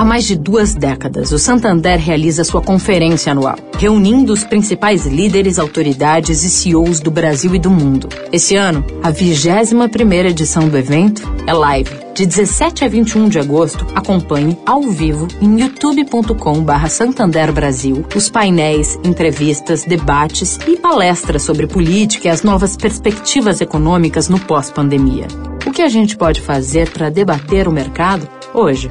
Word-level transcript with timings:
Há 0.00 0.04
mais 0.04 0.24
de 0.24 0.34
duas 0.34 0.74
décadas, 0.74 1.30
o 1.30 1.38
Santander 1.38 2.00
realiza 2.00 2.42
sua 2.42 2.62
conferência 2.62 3.32
anual, 3.32 3.56
reunindo 3.76 4.32
os 4.32 4.42
principais 4.42 5.04
líderes, 5.04 5.58
autoridades 5.58 6.42
e 6.42 6.48
CEOs 6.48 7.00
do 7.00 7.10
Brasil 7.10 7.54
e 7.54 7.58
do 7.58 7.68
mundo. 7.68 8.08
Esse 8.32 8.56
ano, 8.56 8.82
a 9.02 9.12
21ª 9.12 10.24
edição 10.24 10.70
do 10.70 10.78
evento 10.78 11.30
é 11.46 11.52
live. 11.52 11.90
De 12.14 12.24
17 12.24 12.82
a 12.82 12.88
21 12.88 13.28
de 13.28 13.38
agosto, 13.38 13.86
acompanhe 13.94 14.56
ao 14.64 14.84
vivo 14.84 15.28
em 15.38 15.60
youtube.com.br 15.60 16.88
Santander 16.88 17.52
Brasil 17.52 18.02
os 18.16 18.30
painéis, 18.30 18.98
entrevistas, 19.04 19.84
debates 19.84 20.58
e 20.66 20.78
palestras 20.78 21.42
sobre 21.42 21.66
política 21.66 22.28
e 22.28 22.30
as 22.30 22.42
novas 22.42 22.74
perspectivas 22.74 23.60
econômicas 23.60 24.30
no 24.30 24.40
pós-pandemia. 24.40 25.28
O 25.66 25.70
que 25.70 25.82
a 25.82 25.90
gente 25.90 26.16
pode 26.16 26.40
fazer 26.40 26.88
para 26.88 27.10
debater 27.10 27.68
o 27.68 27.70
mercado 27.70 28.26
hoje? 28.54 28.90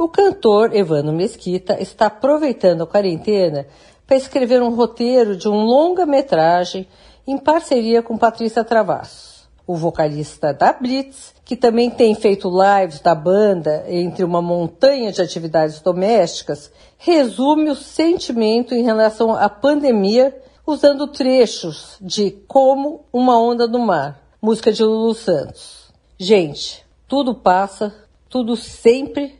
O 0.00 0.08
cantor 0.08 0.74
Evano 0.74 1.12
Mesquita 1.12 1.78
está 1.78 2.06
aproveitando 2.06 2.84
a 2.84 2.86
quarentena 2.86 3.66
para 4.06 4.16
escrever 4.16 4.62
um 4.62 4.74
roteiro 4.74 5.36
de 5.36 5.46
um 5.46 5.62
longa-metragem 5.62 6.88
em 7.26 7.36
parceria 7.36 8.00
com 8.00 8.16
Patrícia 8.16 8.64
Travassos, 8.64 9.46
o 9.66 9.76
vocalista 9.76 10.54
da 10.54 10.72
Blitz, 10.72 11.34
que 11.44 11.54
também 11.54 11.90
tem 11.90 12.14
feito 12.14 12.48
lives 12.48 13.00
da 13.00 13.14
banda 13.14 13.84
entre 13.88 14.24
uma 14.24 14.40
montanha 14.40 15.12
de 15.12 15.20
atividades 15.20 15.80
domésticas, 15.82 16.72
resume 16.96 17.68
o 17.68 17.76
sentimento 17.76 18.74
em 18.74 18.82
relação 18.82 19.34
à 19.34 19.50
pandemia 19.50 20.34
usando 20.66 21.08
trechos 21.08 21.98
de 22.00 22.30
Como 22.48 23.04
uma 23.12 23.38
Onda 23.38 23.68
do 23.68 23.78
Mar, 23.78 24.18
música 24.40 24.72
de 24.72 24.82
Lulu 24.82 25.12
Santos. 25.12 25.92
Gente, 26.18 26.86
tudo 27.06 27.34
passa, 27.34 27.94
tudo 28.30 28.56
sempre 28.56 29.39